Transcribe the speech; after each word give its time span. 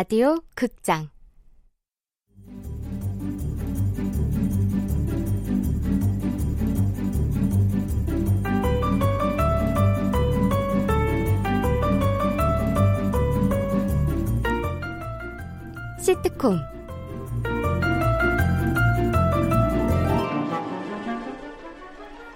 라디오 0.00 0.38
극장. 0.54 1.10
시트콤. 16.00 16.58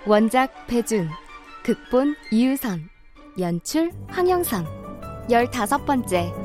원작 0.06 0.66
배준 0.66 1.08
극본 1.62 2.14
이유선 2.30 2.90
연출 3.38 3.90
황영선 4.08 4.66
열다섯 5.30 5.86
번째 5.86 6.43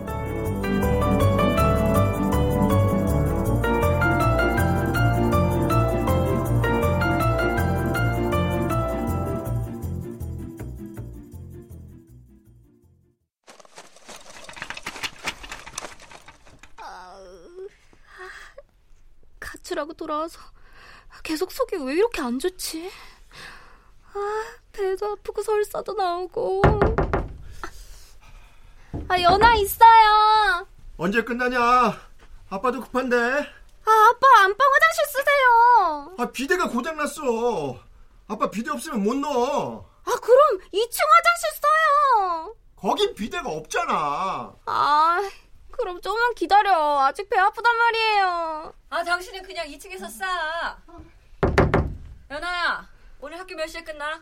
돌아와서 20.09 20.39
계속 21.21 21.51
속이 21.51 21.75
왜 21.85 21.93
이렇게 21.93 22.19
안 22.19 22.39
좋지? 22.39 22.91
아, 24.13 24.43
배도 24.71 25.11
아프고 25.11 25.43
설사도 25.43 25.93
나오고. 25.93 26.63
아, 29.07 29.21
연아 29.21 29.53
있어요. 29.55 30.67
언제 30.97 31.23
끝나냐? 31.23 31.59
아빠도 32.49 32.81
급한데. 32.81 33.15
아, 33.15 34.09
아빠 34.09 34.27
안방 34.43 34.67
화장실 34.73 35.05
쓰세요. 35.05 36.15
아, 36.17 36.31
비대가 36.31 36.67
고장났어. 36.67 37.77
아빠 38.27 38.49
비대 38.49 38.71
없으면 38.71 39.03
못 39.03 39.15
넣어. 39.15 39.85
아, 40.05 40.15
그럼 40.21 40.57
2층 40.73 40.99
화장실 41.05 41.49
써요. 41.61 42.55
거긴 42.75 43.13
비대가 43.13 43.47
없잖아. 43.49 44.55
아, 44.65 45.29
그럼 45.79 46.01
좀만 46.01 46.35
기다려. 46.35 46.99
아직 47.05 47.29
배 47.29 47.39
아프단 47.39 47.75
말이에요. 47.77 48.73
아, 48.89 49.03
당신은 49.03 49.43
그냥 49.43 49.65
2층에서 49.67 50.09
싸. 50.09 50.77
연아야, 52.29 52.87
오늘 53.21 53.39
학교 53.39 53.55
몇 53.55 53.65
시에 53.65 53.81
끝나? 53.83 54.21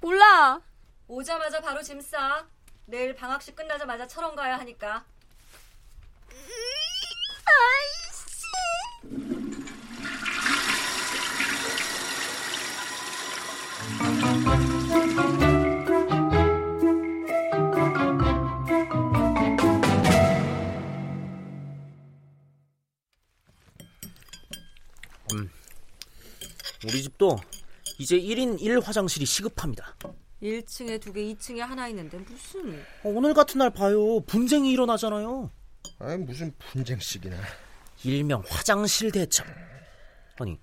몰라. 0.00 0.60
오자마자 1.06 1.60
바로 1.60 1.82
짐 1.82 2.00
싸. 2.00 2.46
내일 2.86 3.14
방학식 3.14 3.54
끝나자마자 3.54 4.06
철원 4.06 4.34
가야 4.34 4.58
하니까. 4.58 5.04
아이씨. 7.46 8.46
음, 15.42 15.49
우리 26.90 27.02
집도 27.04 27.38
이제 28.00 28.18
1인 28.18 28.60
1 28.60 28.80
화장실이 28.80 29.24
시급합니다. 29.24 29.94
1층에 30.42 31.00
두 31.00 31.12
개, 31.12 31.22
2층에 31.22 31.58
하나 31.60 31.86
있는데 31.88 32.18
무슨? 32.18 32.80
어, 33.04 33.10
오늘 33.10 33.32
같은 33.32 33.58
날 33.58 33.70
봐요. 33.70 34.18
분쟁이 34.26 34.72
일어나잖아요. 34.72 35.50
아이, 36.00 36.16
무슨 36.18 36.52
분쟁식이나. 36.58 37.36
일명 38.02 38.42
화장실 38.48 39.12
대첩. 39.12 39.46
아니, 40.40 40.58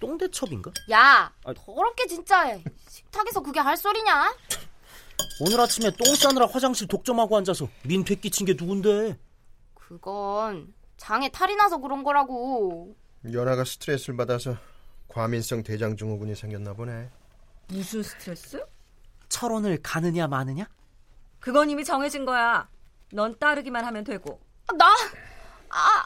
똥대첩인가? 0.00 0.72
야, 0.90 1.32
아. 1.44 1.54
더럽게 1.54 2.06
진짜해. 2.08 2.64
식탁에서 2.88 3.40
그게 3.40 3.60
할 3.60 3.76
소리냐? 3.76 4.34
오늘 5.46 5.60
아침에 5.60 5.92
똥 5.92 6.12
싸느라 6.16 6.46
화장실 6.46 6.88
독점하고 6.88 7.36
앉아서 7.36 7.68
민폐 7.84 8.16
끼친 8.16 8.46
게 8.46 8.54
누군데? 8.54 9.16
그건 9.74 10.74
장에 10.96 11.28
탈이 11.28 11.54
나서 11.54 11.78
그런 11.78 12.02
거라고. 12.02 12.96
연아가 13.32 13.64
스트레스를 13.64 14.16
받아서 14.16 14.56
과민성 15.08 15.62
대장 15.62 15.96
증후군이 15.96 16.34
생겼나 16.34 16.74
보네. 16.74 17.10
무슨 17.68 18.02
스트레스? 18.02 18.64
철원을 19.28 19.80
가느냐 19.82 20.26
마느냐? 20.26 20.66
그건 21.40 21.70
이미 21.70 21.84
정해진 21.84 22.24
거야. 22.24 22.68
넌 23.12 23.38
따르기만 23.38 23.84
하면 23.84 24.04
되고. 24.04 24.40
나, 24.76 24.86
아, 25.70 26.04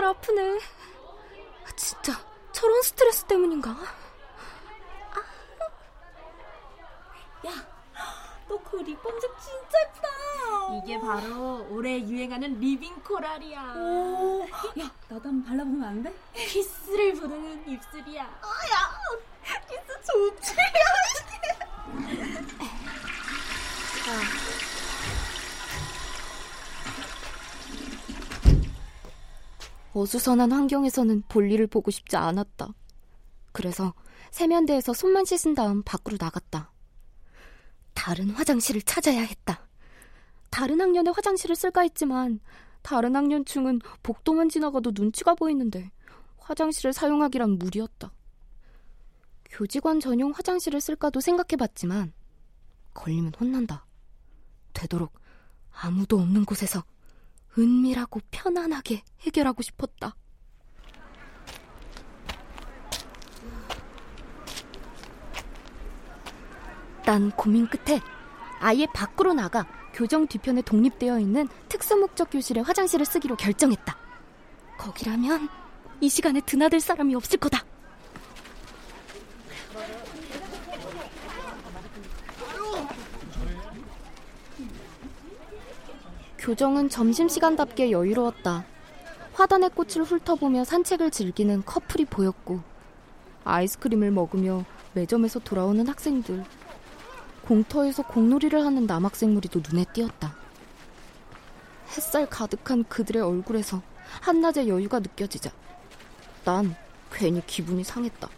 살살 0.00 0.04
아프네. 0.04 0.58
아, 1.66 1.70
진짜 1.76 2.12
저런 2.52 2.82
스트레스 2.82 3.24
때문인가? 3.24 3.76
너 8.48 8.63
그 8.63 8.78
립밤 8.78 9.09
색 9.09 9.30
진짜 9.38 9.78
예쁘다. 9.80 10.08
이게 10.82 11.00
바로 11.00 11.64
올해 11.70 12.00
유행하는 12.00 12.58
living 12.58 13.00
coral이야. 13.00 13.60
야, 13.60 14.90
나도 15.08 15.28
한번 15.28 15.44
발라보면 15.44 15.84
안 15.84 16.02
돼? 16.02 16.12
키스를 16.34 17.12
부르는 17.14 17.68
입술이야. 17.68 18.22
야, 18.24 18.40
키스 19.68 20.02
좋지. 20.04 20.56
어수선한 29.92 30.52
환경에서는 30.52 31.22
볼일을 31.28 31.66
보고 31.66 31.90
싶지 31.90 32.16
않았다. 32.16 32.68
그래서 33.52 33.94
세면대에서 34.30 34.92
손만 34.92 35.24
씻은 35.24 35.54
다음 35.54 35.82
밖으로 35.82 36.16
나갔다. 36.20 36.70
다른 37.94 38.30
화장실을 38.30 38.82
찾아야 38.82 39.22
했다. 39.22 39.66
다른 40.50 40.80
학년의 40.80 41.12
화장실을 41.12 41.56
쓸까 41.56 41.82
했지만 41.82 42.40
다른 42.82 43.16
학년층은 43.16 43.80
복도만 44.02 44.48
지나가도 44.48 44.92
눈치가 44.94 45.34
보이는데 45.34 45.90
화장실을 46.38 46.92
사용하기란 46.92 47.58
무리였다. 47.58 48.12
교직원 49.50 50.00
전용 50.00 50.30
화장실을 50.30 50.80
쓸까도 50.80 51.20
생각해봤지만 51.20 52.12
걸리면 52.94 53.32
혼난다. 53.38 53.86
되도록 54.72 55.12
아무도 55.72 56.18
없는 56.18 56.44
곳에서 56.44 56.84
은밀하고 57.58 58.20
편안하게 58.30 59.02
해결하고 59.20 59.62
싶었다. 59.62 60.14
난 67.04 67.30
고민 67.32 67.66
끝에 67.66 68.00
아예 68.60 68.86
밖으로 68.94 69.32
나가 69.32 69.66
교정 69.92 70.26
뒤편에 70.26 70.62
독립되어 70.62 71.18
있는 71.18 71.48
특수목적 71.68 72.30
교실의 72.30 72.62
화장실을 72.62 73.04
쓰기로 73.04 73.36
결정했다. 73.36 73.96
거기라면 74.78 75.48
이 76.00 76.08
시간에 76.08 76.40
드나들 76.40 76.80
사람이 76.80 77.14
없을 77.14 77.38
거다. 77.38 77.64
교정은 86.50 86.88
점심시간답게 86.88 87.92
여유로웠다. 87.92 88.64
화단의 89.34 89.70
꽃을 89.70 90.02
훑어보며 90.04 90.64
산책을 90.64 91.12
즐기는 91.12 91.64
커플이 91.64 92.06
보였고, 92.06 92.60
아이스크림을 93.44 94.10
먹으며 94.10 94.64
매점에서 94.94 95.38
돌아오는 95.38 95.86
학생들, 95.86 96.44
공터에서 97.42 98.02
공놀이를 98.02 98.66
하는 98.66 98.86
남학생 98.86 99.32
무리도 99.32 99.62
눈에 99.70 99.84
띄었다. 99.92 100.34
햇살 101.96 102.28
가득한 102.28 102.82
그들의 102.88 103.22
얼굴에서 103.22 103.80
한낮의 104.20 104.68
여유가 104.68 104.98
느껴지자, 104.98 105.52
난 106.44 106.74
괜히 107.12 107.46
기분이 107.46 107.84
상했다. 107.84 108.28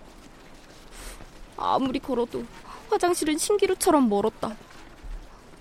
아무리 1.56 1.99
걸어도 1.99 2.44
화장실은 2.91 3.38
신기루처럼 3.38 4.11
멀었다. 4.11 4.55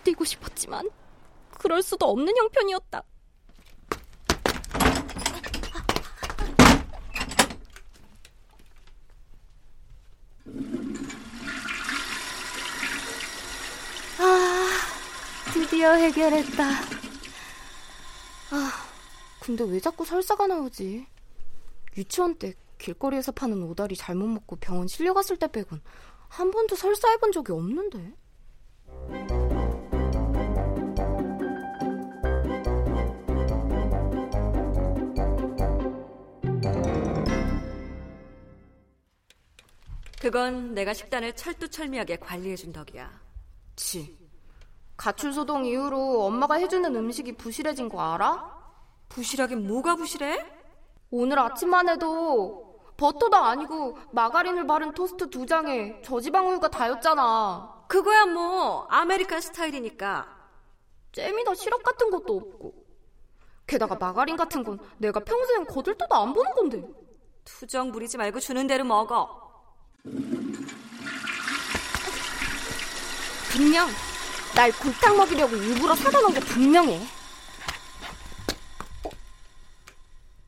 뛰고 0.03 0.25
싶었지만 0.25 0.89
그럴 1.57 1.81
수도 1.81 2.05
없는 2.07 2.35
형편이었다. 2.35 3.03
아, 14.19 14.79
드디어 15.53 15.93
해결했다. 15.93 16.63
아, 18.51 18.71
근데 19.39 19.63
왜 19.63 19.79
자꾸 19.79 20.05
설사가 20.05 20.47
나오지? 20.47 21.07
유치원 21.97 22.35
때 22.35 22.53
길거리에서 22.77 23.31
파는 23.31 23.63
오다리 23.63 23.95
잘못 23.95 24.27
먹고 24.27 24.55
병원 24.57 24.87
실려갔을 24.87 25.37
때 25.37 25.47
빼곤 25.47 25.81
한 26.29 26.51
번도 26.51 26.75
설사해본 26.75 27.31
적이 27.31 27.51
없는데. 27.53 28.13
그건 40.21 40.75
내가 40.75 40.93
식단을 40.93 41.33
철두철미하게 41.33 42.17
관리해준 42.17 42.71
덕이야. 42.71 43.11
치. 43.75 44.15
가출 44.95 45.33
소동 45.33 45.65
이후로 45.65 46.25
엄마가 46.25 46.55
해주는 46.55 46.95
음식이 46.95 47.37
부실해진 47.37 47.89
거 47.89 47.99
알아? 47.99 48.55
부실하긴 49.09 49.65
뭐가 49.65 49.95
부실해? 49.95 50.45
오늘 51.09 51.39
아침만 51.39 51.89
해도 51.89 52.79
버터도 52.97 53.35
아니고 53.35 53.97
마가린을 54.11 54.67
바른 54.67 54.93
토스트 54.93 55.31
두 55.31 55.47
장에 55.47 55.99
저지방 56.03 56.49
우유가 56.49 56.67
다였잖아. 56.67 57.85
그거야 57.87 58.27
뭐 58.27 58.85
American 58.91 59.41
스타일이니까. 59.41 60.27
잼이나 61.13 61.55
시럽 61.55 61.81
같은 61.81 62.11
것도 62.11 62.37
없고. 62.37 62.75
게다가 63.65 63.95
마가린 63.95 64.35
같은 64.37 64.63
건 64.63 64.77
내가 64.99 65.19
평소엔 65.19 65.65
거들떠도 65.65 66.13
안 66.13 66.31
보는 66.31 66.53
건데. 66.53 66.87
투정 67.43 67.91
부리지 67.91 68.17
말고 68.17 68.39
주는 68.39 68.67
대로 68.67 68.83
먹어. 68.83 69.50
분명 73.51 73.87
날 74.55 74.71
골탕 74.71 75.17
먹이려고 75.17 75.55
일부러 75.55 75.95
사다 75.95 76.19
놓은 76.21 76.33
게 76.33 76.39
분명해. 76.39 76.97
어? 76.97 77.01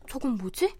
저건 0.10 0.38
뭐지? 0.38 0.76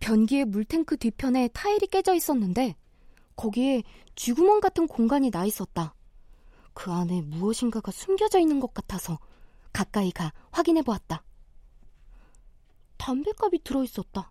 변기의 0.00 0.44
물탱크 0.46 0.96
뒤편에 0.98 1.48
타일이 1.48 1.86
깨져 1.86 2.14
있었는데 2.14 2.76
거기에 3.36 3.82
쥐구멍 4.14 4.60
같은 4.60 4.86
공간이 4.86 5.30
나 5.30 5.46
있었다. 5.46 5.94
그 6.74 6.90
안에 6.90 7.22
무엇인가가 7.22 7.90
숨겨져 7.92 8.38
있는 8.38 8.60
것 8.60 8.74
같아서 8.74 9.18
가까이 9.72 10.10
가 10.10 10.32
확인해 10.50 10.82
보았다. 10.82 11.22
담배값이 13.02 13.64
들어있었다. 13.64 14.30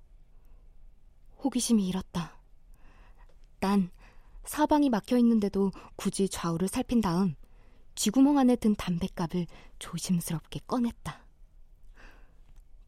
호기심이 1.44 1.86
일었다. 1.90 2.40
난 3.60 3.92
사방이 4.46 4.90
막혀 4.90 5.18
있는데도 5.18 5.72
굳이 5.98 6.30
좌우를 6.30 6.70
살핀 6.70 7.02
다음 7.02 7.36
쥐구멍 7.96 8.38
안에 8.38 8.56
든 8.56 8.74
담뱃갑을 8.76 9.46
조심스럽게 9.78 10.62
꺼냈다. 10.68 11.20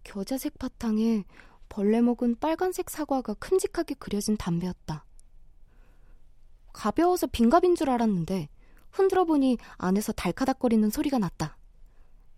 겨자색 0.06 0.58
바탕에 0.58 1.26
벌레 1.68 2.00
먹은 2.00 2.40
빨간색 2.40 2.90
사과가 2.90 3.34
큼직하게 3.34 3.96
그려진 3.96 4.38
담배였다. 4.38 5.06
가벼워서 6.72 7.28
빈갑인 7.28 7.76
줄 7.76 7.90
알았는데 7.90 8.48
흔들어 8.90 9.26
보니 9.26 9.58
안에서 9.78 10.14
달카닥거리는 10.14 10.90
소리가 10.90 11.20
났다. 11.20 11.58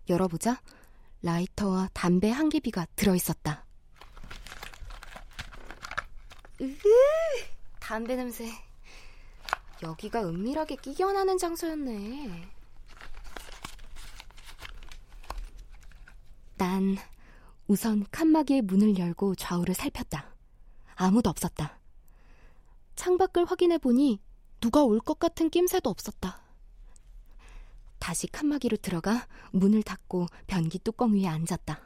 열어보자 0.08 0.60
라이터와 1.26 1.88
담배 1.92 2.30
한 2.30 2.48
개비가 2.48 2.86
들어있었다. 2.94 3.66
으흐, 6.60 6.78
담배 7.80 8.14
냄새. 8.14 8.48
여기가 9.82 10.22
은밀하게 10.22 10.76
끼겨나는 10.76 11.36
장소였네. 11.36 12.48
난 16.58 16.96
우선 17.66 18.06
칸막이의 18.12 18.62
문을 18.62 18.96
열고 18.96 19.34
좌우를 19.34 19.74
살폈다. 19.74 20.32
아무도 20.94 21.28
없었다. 21.28 21.78
창밖을 22.94 23.44
확인해 23.46 23.78
보니 23.78 24.20
누가 24.60 24.84
올 24.84 25.00
것 25.00 25.18
같은 25.18 25.50
낌새도 25.50 25.90
없었다. 25.90 26.40
다시 27.98 28.26
칸막이로 28.26 28.76
들어가 28.78 29.26
문을 29.52 29.82
닫고 29.82 30.26
변기 30.46 30.78
뚜껑 30.78 31.14
위에 31.14 31.26
앉았다. 31.26 31.80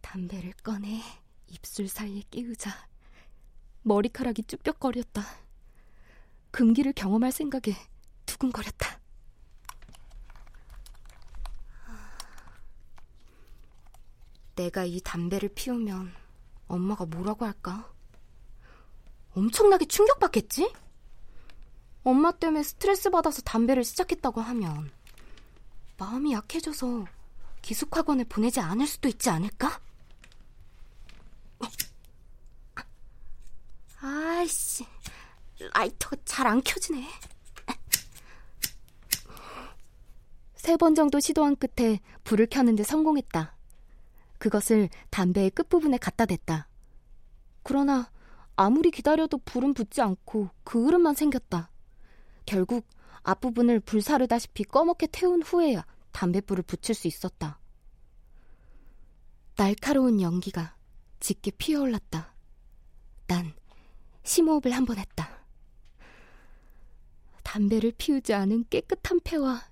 담배를 0.00 0.52
꺼내 0.62 1.00
입술 1.48 1.88
사이에 1.88 2.22
끼우자 2.30 2.70
머리카락이 3.82 4.44
쭈뼛거렸다. 4.44 5.22
금기를 6.50 6.92
경험할 6.92 7.32
생각에 7.32 7.76
두근거렸다. 8.26 9.00
내가 14.54 14.84
이 14.84 15.00
담배를 15.00 15.48
피우면 15.54 16.12
엄마가 16.68 17.06
뭐라고 17.06 17.44
할까? 17.46 17.90
엄청나게 19.34 19.86
충격받겠지? 19.86 20.72
엄마 22.04 22.32
때문에 22.32 22.62
스트레스 22.62 23.10
받아서 23.10 23.42
담배를 23.42 23.84
시작했다고 23.84 24.40
하면 24.40 24.90
마음이 25.98 26.32
약해져서 26.32 27.06
기숙학원에 27.62 28.24
보내지 28.24 28.60
않을 28.60 28.86
수도 28.86 29.08
있지 29.08 29.30
않을까? 29.30 29.80
아이씨, 34.00 34.84
라이터가 35.74 36.16
잘 36.24 36.46
안 36.48 36.60
켜지네. 36.62 37.06
세 40.56 40.76
번 40.76 40.94
정도 40.94 41.18
시도한 41.20 41.56
끝에 41.56 42.00
불을 42.24 42.46
켜는데 42.48 42.82
성공했다. 42.84 43.56
그것을 44.38 44.88
담배의 45.10 45.50
끝부분에 45.50 45.98
갖다 45.98 46.24
댔다. 46.24 46.68
그러나 47.64 48.10
아무리 48.56 48.90
기다려도 48.90 49.38
불은 49.38 49.74
붙지 49.74 50.00
않고 50.00 50.50
그을음만 50.64 51.14
생겼다. 51.14 51.70
결국 52.46 52.86
앞부분을 53.22 53.80
불사르다시피 53.80 54.64
꺼멓게 54.64 55.08
태운 55.12 55.42
후에야 55.42 55.84
담뱃불을 56.12 56.64
붙일 56.64 56.94
수 56.94 57.06
있었다. 57.08 57.58
날카로운 59.56 60.20
연기가 60.20 60.76
짙게 61.20 61.52
피어올랐다. 61.52 62.34
난 63.26 63.54
심호흡을 64.24 64.72
한 64.72 64.84
번 64.84 64.98
했다. 64.98 65.42
담배를 67.42 67.92
피우지 67.96 68.32
않은 68.34 68.64
깨끗한 68.70 69.20
폐와 69.24 69.62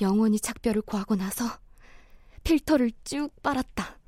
영원히 0.00 0.38
작별을 0.38 0.82
구하고 0.82 1.16
나서 1.16 1.44
필터를 2.44 2.92
쭉 3.04 3.30
빨았다. 3.42 3.98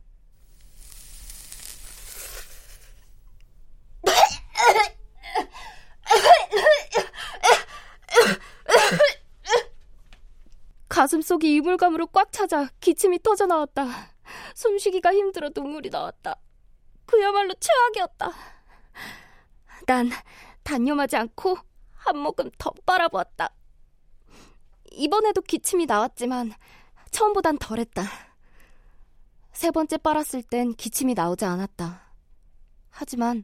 가슴속이 11.03 11.53
이물감으로 11.57 12.07
꽉 12.09 12.31
차자 12.31 12.69
기침이 12.79 13.19
터져 13.21 13.47
나왔다. 13.47 14.15
숨쉬기가 14.55 15.13
힘들어 15.13 15.51
눈물이 15.53 15.91
나왔다. 15.91 16.37
그야말로 17.07 17.55
최악이었다. 17.59 18.31
난 19.89 20.11
단념하지 20.63 21.17
않고 21.17 21.59
한 21.91 22.19
모금 22.19 22.51
더 22.57 22.71
빨아보았다. 22.87 23.53
이번에도 24.93 25.41
기침이 25.41 25.87
나왔지만 25.87 26.53
처음보단 27.11 27.59
덜했다. 27.59 28.05
세 29.51 29.73
번째 29.73 29.97
빨았을 29.97 30.45
땐 30.45 30.73
기침이 30.73 31.15
나오지 31.15 31.45
않았다. 31.45 32.15
하지만 32.91 33.43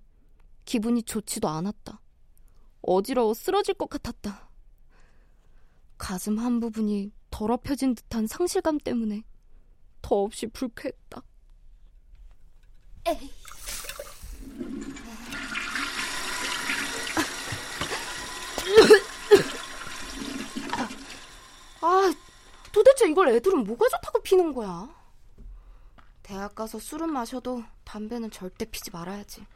기분이 0.65 1.03
좋지도 1.03 1.49
않았다. 1.49 2.00
어지러워 2.83 3.35
쓰러질 3.35 3.75
것 3.75 3.91
같았다. 3.91 4.49
가슴 5.97 6.38
한 6.38 6.61
부분이 6.61 7.18
더럽혀진 7.30 7.94
듯한 7.94 8.26
상실감 8.26 8.78
때문에 8.78 9.23
더없이 10.02 10.47
불쾌했다. 10.47 11.23
에이. 13.06 13.30
아, 21.80 22.12
도대체 22.73 23.08
이걸 23.08 23.28
애들은 23.28 23.64
뭐가 23.64 23.88
좋다고 23.88 24.23
피는 24.23 24.52
거야? 24.52 24.88
대학 26.23 26.54
가서 26.54 26.78
술은 26.78 27.11
마셔도 27.11 27.62
담배는 27.85 28.30
절대 28.30 28.64
피지 28.66 28.90
말아야지. 28.90 29.47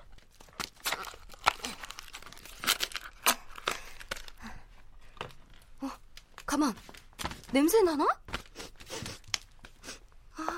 어, 5.82 5.90
가만. 6.46 6.74
냄새 7.52 7.82
나나? 7.82 8.06
아. 10.36 10.56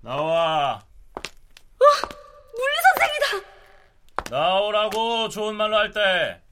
나와. 0.00 0.84
어, 1.14 1.84
물리 2.52 2.74
선생님! 2.98 3.46
뭐라고 4.30 5.28
좋은 5.28 5.54
말로 5.54 5.76
할 5.76 5.92
때? 5.92 6.42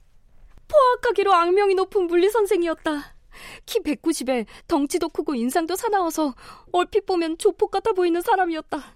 포악하기로 0.69 1.33
악명이 1.33 1.75
높은 1.75 2.07
물리 2.07 2.29
선생이었다. 2.29 3.15
키 3.65 3.79
190에 3.81 4.45
덩치도 4.67 5.09
크고 5.09 5.35
인상도 5.35 5.75
사나워서 5.75 6.33
얼핏 6.71 7.05
보면 7.05 7.37
조폭 7.37 7.71
같아 7.71 7.91
보이는 7.91 8.21
사람이었다. 8.21 8.95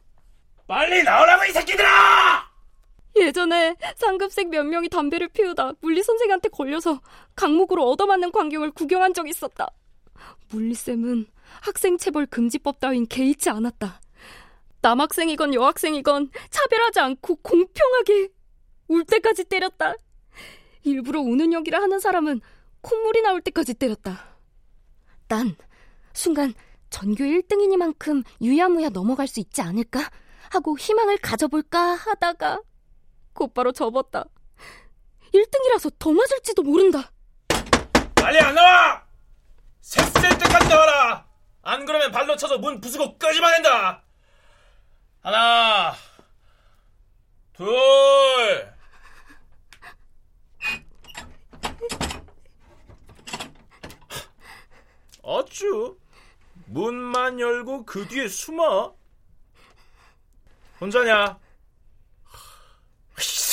빨리 0.67 1.03
나오라고 1.03 1.43
이 1.45 1.51
새끼들아! 1.51 2.44
예전에 3.15 3.75
상급생 3.95 4.49
몇 4.49 4.63
명이 4.63 4.89
담배를 4.89 5.29
피우다 5.29 5.73
물리 5.81 6.03
선생한테 6.03 6.49
걸려서 6.49 7.01
강목으로 7.35 7.89
얻어맞는 7.89 8.31
광경을 8.31 8.71
구경한 8.71 9.13
적 9.13 9.27
있었다. 9.27 9.67
물리쌤은 10.49 11.27
학생 11.61 11.97
체벌 11.97 12.25
금지법 12.25 12.79
따윈 12.79 13.07
개의치 13.07 13.49
않았다. 13.49 14.01
남학생이건 14.81 15.53
여학생이건 15.53 16.29
차별하지 16.49 16.99
않고 16.99 17.37
공평하게 17.37 18.29
울 18.87 19.03
때까지 19.05 19.45
때렸다. 19.45 19.95
일부러 20.83 21.21
우는 21.21 21.53
연기를 21.53 21.81
하는 21.81 21.99
사람은 21.99 22.41
콧물이 22.81 23.21
나올 23.21 23.41
때까지 23.41 23.73
때렸다. 23.73 24.37
난 25.27 25.55
순간 26.13 26.53
전교 26.91 27.23
1등이니만큼 27.23 28.23
유야무야 28.41 28.89
넘어갈 28.89 29.27
수 29.27 29.39
있지 29.39 29.61
않을까 29.61 30.07
하고 30.51 30.77
희망을 30.77 31.17
가져볼까 31.17 31.95
하다가 31.95 32.59
곧바로 33.35 33.71
접었다. 33.71 34.25
1등이라서 35.33 35.93
더 35.99 36.11
맞을지도 36.11 36.63
모른다. 36.63 37.11
빨리 38.15 38.39
안 38.39 38.55
나와! 38.55 39.05
셋셀 39.81 40.37
때까지 40.39 40.67
나와라! 40.69 41.27
안 41.61 41.85
그러면 41.85 42.11
발로 42.11 42.35
쳐서 42.37 42.57
문 42.57 42.79
부수고 42.79 43.17
끄집어낸다 43.17 44.03
하나, 45.21 45.93
둘, 47.53 48.73
어쭈? 55.23 55.97
문만 56.67 57.39
열고 57.39 57.85
그 57.85 58.07
뒤에 58.07 58.27
숨어? 58.27 58.95
혼자냐? 60.79 61.39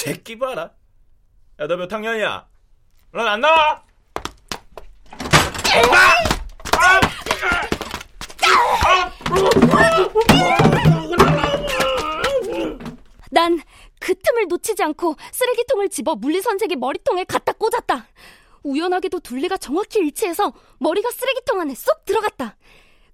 이 0.03 0.05
새끼 0.05 0.37
봐라. 0.37 0.73
야, 1.61 1.67
너 1.69 1.77
몇 1.77 1.93
학년이야? 1.93 2.49
넌 3.13 3.29
안 3.29 3.41
나와? 3.41 3.85
난 13.31 13.61
그 14.01 14.17
틈을 14.17 14.49
놓치지 14.49 14.83
않고 14.83 15.15
쓰레기통을 15.31 15.89
집어 15.89 16.17
물리 16.17 16.43
선생의 16.43 16.75
머리통에 16.77 17.23
갖다 17.23 17.53
꽂았다. 17.53 18.09
우연하게도 18.65 19.21
둘레가 19.21 19.57
정확히 19.57 20.01
일치해서 20.01 20.53
머리가 20.81 21.09
쓰레기통 21.13 21.61
안에 21.61 21.75
쏙 21.77 22.05
들어갔다. 22.05 22.57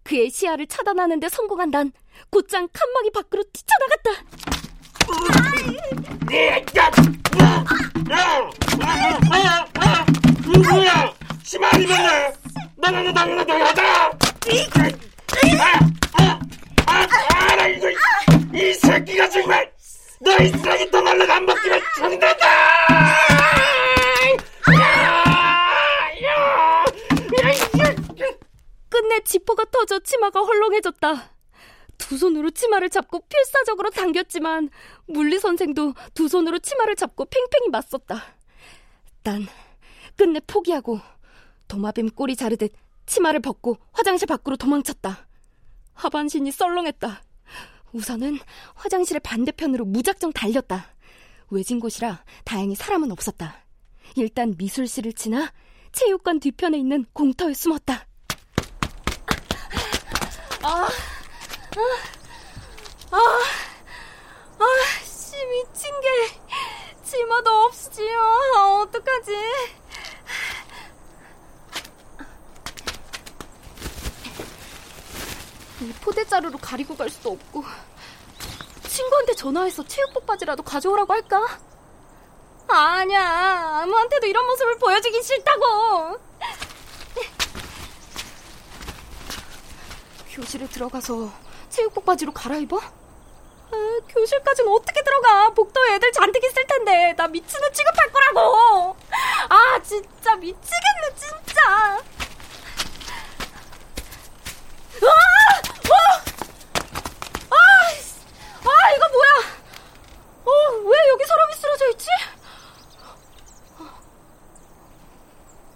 그의 0.02 0.30
시야를 0.30 0.66
차단하는데 0.66 1.28
성공한 1.28 1.70
난 1.70 1.92
곧장 2.30 2.68
칸막이 2.72 3.10
밖으로 3.10 3.44
뛰쳐나갔다. 3.52 4.57
끝내 28.90 29.20
지퍼가 29.24 29.64
터져 29.70 29.98
치마가 30.00 30.40
헐렁해졌다. 30.40 31.37
두 32.08 32.16
손으로 32.16 32.50
치마를 32.50 32.88
잡고 32.88 33.20
필사적으로 33.28 33.90
당겼지만 33.90 34.70
물리 35.08 35.38
선생도 35.38 35.92
두 36.14 36.26
손으로 36.26 36.58
치마를 36.58 36.96
잡고 36.96 37.26
팽팽히 37.26 37.68
맞섰다. 37.68 38.22
난 39.24 39.46
끝내 40.16 40.40
포기하고 40.40 41.00
도마뱀 41.68 42.08
꼬리 42.12 42.34
자르듯 42.34 42.72
치마를 43.04 43.40
벗고 43.40 43.76
화장실 43.92 44.26
밖으로 44.26 44.56
도망쳤다. 44.56 45.28
하반신이 45.92 46.50
썰렁했다. 46.50 47.22
우선은 47.92 48.38
화장실의 48.74 49.20
반대편으로 49.20 49.84
무작정 49.84 50.32
달렸다. 50.32 50.86
외진 51.50 51.78
곳이라 51.78 52.24
다행히 52.46 52.74
사람은 52.74 53.12
없었다. 53.12 53.66
일단 54.16 54.54
미술실을 54.56 55.12
지나 55.12 55.52
체육관 55.92 56.40
뒤편에 56.40 56.78
있는 56.78 57.04
공터에 57.12 57.52
숨었다. 57.52 58.06
아, 60.62 60.88
아, 61.76 63.16
아, 63.16 63.44
아, 64.58 65.04
씨, 65.04 65.36
미친 65.46 66.00
게. 66.00 66.08
치마도 67.04 67.50
없지요. 67.64 68.18
아, 68.56 68.80
어떡하지? 68.82 69.32
이 75.80 75.92
포대자루로 76.00 76.58
가리고 76.58 76.96
갈 76.96 77.08
수도 77.08 77.30
없고. 77.32 77.64
친구한테 78.88 79.34
전화해서 79.34 79.86
체육복 79.86 80.26
바지라도 80.26 80.62
가져오라고 80.62 81.12
할까? 81.12 81.58
아니야. 82.66 83.80
아무한테도 83.82 84.26
이런 84.26 84.44
모습을 84.46 84.78
보여주긴 84.78 85.22
싫다고. 85.22 86.18
교실에 90.30 90.66
들어가서 90.68 91.32
체육복 91.78 92.04
바지로 92.04 92.32
갈아입어? 92.32 92.76
아, 92.76 94.00
교실까지는 94.08 94.72
어떻게 94.72 95.00
들어가? 95.04 95.50
복도에 95.50 95.94
애들 95.94 96.10
잔뜩 96.10 96.42
있을 96.42 96.66
텐데 96.66 97.14
나 97.16 97.28
미치는 97.28 97.72
취급할 97.72 98.10
거라고. 98.10 98.96
아 99.48 99.80
진짜 99.82 100.34
미치겠네 100.34 101.14
진짜. 101.14 101.62
아! 101.70 101.98
어! 105.04 105.98
아! 107.50 107.56
아 108.64 108.90
이거 108.96 109.08
뭐야? 109.08 109.30
어, 110.46 110.50
왜 110.84 110.98
여기 111.10 111.24
사람이 111.24 111.54
쓰러져 111.54 111.90
있지? 111.90 112.08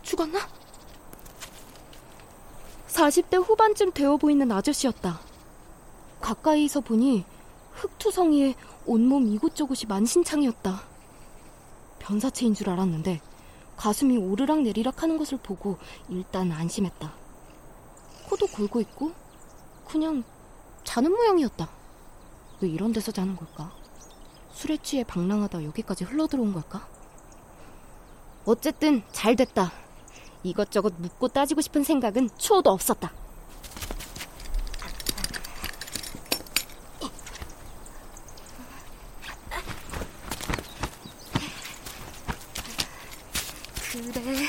죽었나? 0.02 0.40
40대 2.88 3.40
후반쯤 3.46 3.92
되어 3.92 4.16
보이는 4.16 4.50
아저씨였다. 4.50 5.31
가까이서 6.22 6.80
보니 6.80 7.24
흙투성이에 7.72 8.54
온몸 8.86 9.26
이곳저곳이 9.26 9.86
만신창이었다. 9.86 10.82
변사체인 11.98 12.54
줄 12.54 12.70
알았는데 12.70 13.20
가슴이 13.76 14.16
오르락 14.16 14.62
내리락 14.62 15.02
하는 15.02 15.18
것을 15.18 15.38
보고 15.38 15.78
일단 16.08 16.50
안심했다. 16.52 17.12
코도 18.28 18.46
골고 18.46 18.80
있고 18.80 19.12
그냥 19.86 20.22
자는 20.84 21.10
모양이었다. 21.10 21.68
왜 22.60 22.68
이런 22.68 22.92
데서 22.92 23.12
자는 23.12 23.36
걸까? 23.36 23.72
술에 24.52 24.76
취해 24.76 25.04
방랑하다 25.04 25.64
여기까지 25.64 26.04
흘러들어온 26.04 26.52
걸까? 26.52 26.86
어쨌든 28.44 29.02
잘 29.12 29.36
됐다. 29.36 29.72
이것저것 30.44 30.94
묻고 30.98 31.28
따지고 31.28 31.60
싶은 31.60 31.84
생각은 31.84 32.30
추호도 32.38 32.70
없었다. 32.70 33.12
그래, 44.22 44.46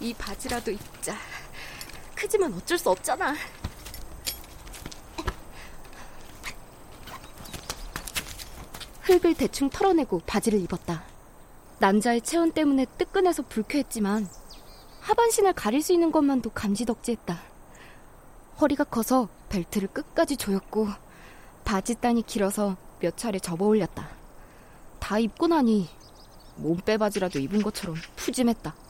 이 0.00 0.12
바지라도 0.42 0.70
입자. 0.72 1.16
크지만 2.14 2.52
어쩔 2.54 2.78
수 2.78 2.90
없잖아. 2.90 3.34
흙을 9.02 9.34
대충 9.34 9.68
털어내고 9.70 10.20
바지를 10.26 10.60
입었다. 10.60 11.04
남자의 11.78 12.20
체온 12.22 12.52
때문에 12.52 12.86
뜨끈해서 12.98 13.42
불쾌했지만 13.42 14.28
하반신을 15.00 15.52
가릴 15.52 15.82
수 15.82 15.92
있는 15.92 16.12
것만도 16.12 16.50
감지덕지했다. 16.50 17.40
허리가 18.60 18.84
커서 18.84 19.28
벨트를 19.48 19.88
끝까지 19.88 20.36
조였고 20.36 20.88
바지 21.64 21.94
단이 21.94 22.22
길어서 22.22 22.76
몇 23.00 23.16
차례 23.16 23.38
접어 23.38 23.66
올렸다. 23.66 24.08
다 24.98 25.18
입고 25.18 25.48
나니 25.48 25.88
몸빼 26.56 26.98
바지라도 26.98 27.38
입은 27.38 27.62
것처럼 27.62 27.96
푸짐했다. 28.16 28.81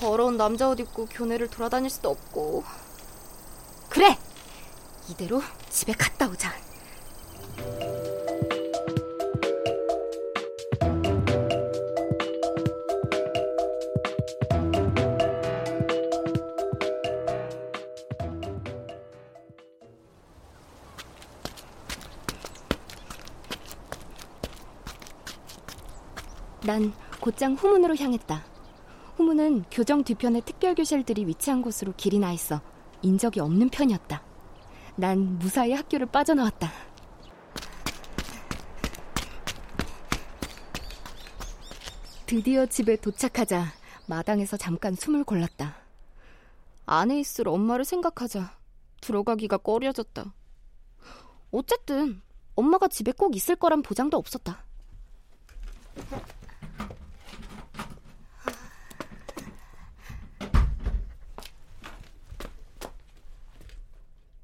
더러운 0.00 0.38
남자 0.38 0.66
옷 0.66 0.80
입고 0.80 1.08
교내를 1.10 1.48
돌아다닐 1.48 1.90
수도 1.90 2.08
없고. 2.08 2.64
그래! 3.90 4.16
이대로 5.10 5.42
집에 5.68 5.92
갔다 5.92 6.26
오자. 6.26 6.50
난 26.64 26.94
곧장 27.20 27.52
후문으로 27.52 27.96
향했다. 27.96 28.59
후문은 29.20 29.64
교정 29.70 30.02
뒤편에 30.02 30.40
특별 30.40 30.74
교실들이 30.74 31.26
위치한 31.26 31.60
곳으로 31.60 31.92
길이 31.94 32.18
나 32.18 32.32
있어 32.32 32.62
인적이 33.02 33.40
없는 33.40 33.68
편이었다. 33.68 34.22
난 34.96 35.38
무사히 35.38 35.74
학교를 35.74 36.06
빠져나왔다. 36.06 36.70
드디어 42.24 42.64
집에 42.64 42.96
도착하자 42.96 43.66
마당에서 44.06 44.56
잠깐 44.56 44.94
숨을 44.94 45.24
골랐다. 45.24 45.76
안에 46.86 47.20
있을 47.20 47.46
엄마를 47.46 47.84
생각하자 47.84 48.56
들어가기가 49.02 49.58
꺼려졌다. 49.58 50.32
어쨌든 51.50 52.22
엄마가 52.54 52.88
집에 52.88 53.12
꼭 53.12 53.36
있을 53.36 53.56
거란 53.56 53.82
보장도 53.82 54.16
없었다. 54.16 54.64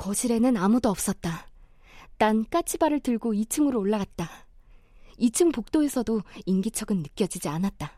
거실에는 0.06 0.56
아무도 0.56 0.88
없었다. 0.88 1.48
난 2.16 2.48
까치발을 2.48 3.00
들고 3.00 3.32
2층으로 3.32 3.80
올라갔다. 3.80 4.46
2층 5.18 5.52
복도에서도 5.52 6.22
인기척은 6.46 6.98
느껴지지 6.98 7.48
않았다. 7.48 7.90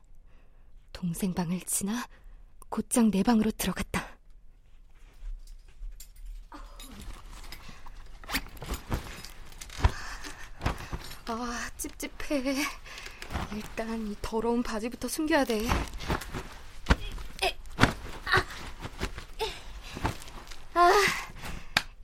동생 0.94 1.34
방을 1.34 1.60
지나 1.66 2.06
곧장 2.70 3.10
내 3.10 3.22
방으로 3.22 3.50
들어갔다. 3.50 4.16
아, 11.26 11.70
찝찝해. 11.76 12.54
일단 13.54 14.06
이 14.06 14.16
더러운 14.22 14.62
바지부터 14.62 15.08
숨겨야 15.08 15.44
돼. 15.44 15.68
아, 20.72 20.90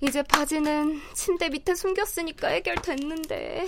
이제 0.07 0.23
바지는 0.23 1.01
침대 1.15 1.49
밑에 1.49 1.75
숨겼으니까 1.75 2.49
해결됐는데. 2.49 3.67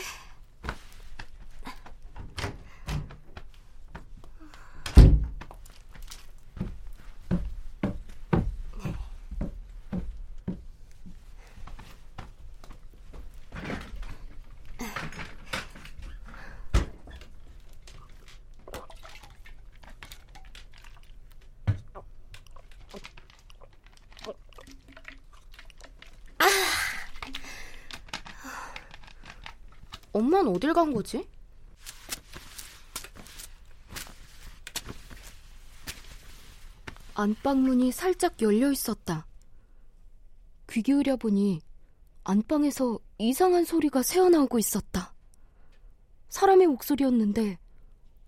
엄마는 30.17 30.51
어딜 30.51 30.73
간 30.73 30.95
거지? 30.95 31.29
안방문이 37.13 37.93
살짝 37.93 38.41
열려 38.41 38.73
있었다. 38.73 39.27
귀 40.71 40.81
기울여 40.81 41.17
보니 41.17 41.61
안방에서 42.25 42.99
이상한 43.19 43.67
소리가 43.67 44.03
새어나오고 44.03 44.59
있었다. 44.59 45.13
사람의 46.31 46.67
목소리였는데 46.69 47.59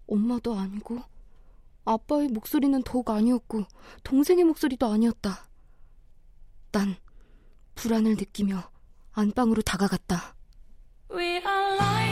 엄마도 0.08 0.54
아니고 0.54 1.02
아빠의 1.86 2.28
목소리는 2.28 2.82
더욱 2.82 3.08
아니었고 3.08 3.64
동생의 4.04 4.44
목소리도 4.44 4.86
아니었다. 4.86 5.48
난 6.70 6.96
불안을 7.76 8.16
느끼며 8.16 8.70
안방으로 9.12 9.62
다가갔다. 9.62 10.37
We 11.10 11.38
are 11.38 11.76
lying. 11.78 12.07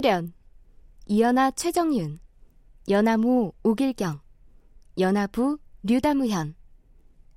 출연 0.00 0.32
이연아 1.04 1.50
최정윤 1.50 2.20
연하무 2.88 3.52
오길경 3.62 4.18
연하부 4.98 5.58
류다무현 5.82 6.54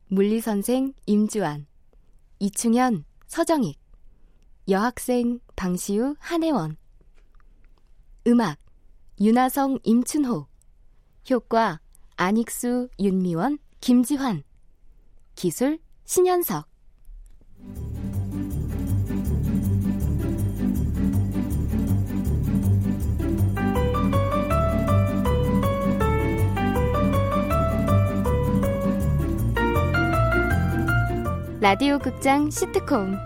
물리선생 0.07 0.93
임주환 1.05 1.67
이충현 2.39 3.03
서정익 3.27 3.77
여학생 4.69 5.41
방시우 5.57 6.15
한혜원. 6.19 6.77
음악 8.27 8.57
윤하성 9.19 9.79
임춘호. 9.83 10.47
효과 11.31 11.81
안익수 12.15 12.87
윤미원 12.97 13.59
김지환. 13.81 14.41
기술 15.35 15.79
신현석 16.05 16.72
라디오 31.63 31.97
극장 31.97 32.49
시트콤 32.49 33.17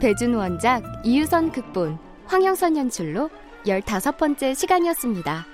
배준 0.00 0.32
원작 0.32 0.82
이유선 1.04 1.52
극본 1.52 1.98
황영선 2.24 2.78
연출로 2.78 3.28
15번째 3.66 4.54
시간이었습니다. 4.54 5.44